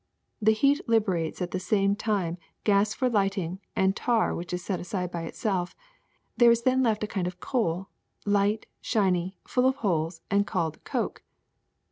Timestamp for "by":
5.11-5.25